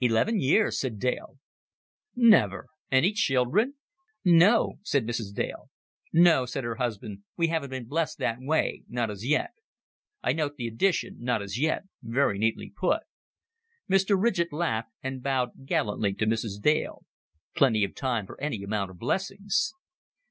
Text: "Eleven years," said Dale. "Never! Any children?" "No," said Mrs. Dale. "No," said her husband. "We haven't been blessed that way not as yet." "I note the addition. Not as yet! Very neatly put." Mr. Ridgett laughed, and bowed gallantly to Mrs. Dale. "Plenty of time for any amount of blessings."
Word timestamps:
"Eleven 0.00 0.40
years," 0.40 0.80
said 0.80 0.98
Dale. 0.98 1.36
"Never! 2.14 2.68
Any 2.90 3.12
children?" 3.12 3.74
"No," 4.24 4.78
said 4.82 5.06
Mrs. 5.06 5.34
Dale. 5.34 5.68
"No," 6.14 6.46
said 6.46 6.64
her 6.64 6.76
husband. 6.76 7.24
"We 7.36 7.48
haven't 7.48 7.68
been 7.68 7.84
blessed 7.84 8.16
that 8.16 8.38
way 8.40 8.84
not 8.88 9.10
as 9.10 9.26
yet." 9.26 9.50
"I 10.22 10.32
note 10.32 10.56
the 10.56 10.66
addition. 10.66 11.18
Not 11.20 11.42
as 11.42 11.60
yet! 11.60 11.82
Very 12.02 12.38
neatly 12.38 12.72
put." 12.74 13.02
Mr. 13.86 14.16
Ridgett 14.18 14.50
laughed, 14.50 14.92
and 15.02 15.22
bowed 15.22 15.66
gallantly 15.66 16.14
to 16.14 16.26
Mrs. 16.26 16.58
Dale. 16.58 17.04
"Plenty 17.54 17.84
of 17.84 17.94
time 17.94 18.24
for 18.24 18.40
any 18.40 18.62
amount 18.62 18.90
of 18.90 18.98
blessings." 18.98 19.74